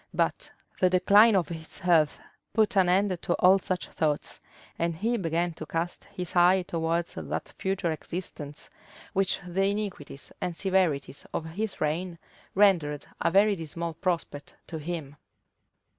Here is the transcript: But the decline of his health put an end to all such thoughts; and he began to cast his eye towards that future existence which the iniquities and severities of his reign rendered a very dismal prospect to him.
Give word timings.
But 0.15 0.49
the 0.79 0.89
decline 0.89 1.35
of 1.35 1.49
his 1.49 1.77
health 1.77 2.19
put 2.53 2.75
an 2.75 2.89
end 2.89 3.21
to 3.21 3.33
all 3.35 3.59
such 3.59 3.85
thoughts; 3.89 4.41
and 4.79 4.95
he 4.95 5.15
began 5.15 5.53
to 5.53 5.67
cast 5.67 6.05
his 6.05 6.35
eye 6.35 6.63
towards 6.63 7.13
that 7.13 7.53
future 7.59 7.91
existence 7.91 8.71
which 9.13 9.39
the 9.47 9.65
iniquities 9.65 10.33
and 10.41 10.55
severities 10.55 11.27
of 11.35 11.45
his 11.45 11.79
reign 11.79 12.17
rendered 12.55 13.05
a 13.21 13.29
very 13.29 13.55
dismal 13.55 13.93
prospect 13.93 14.55
to 14.65 14.79
him. 14.79 15.17